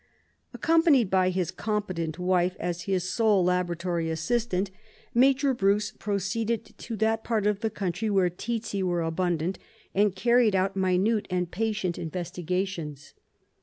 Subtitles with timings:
[0.51, 4.71] Accompanied by his competent wife as his sole laboratory assistant.
[5.13, 9.59] Major Bruce proceeded to that part of the country where tsetse were abundant,
[9.93, 13.13] and carried out minute and patient investigations.